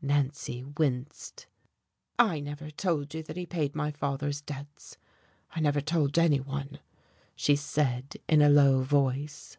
[0.00, 1.48] Nancy winced.
[2.18, 4.96] "I never told you that he paid my father's debts,
[5.54, 6.78] I never told anyone,"
[7.34, 9.58] she said, in a low voice.